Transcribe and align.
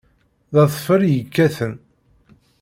D 0.53 0.55
adfel 0.63 1.01
i 1.05 1.11
yekkaten. 1.15 1.73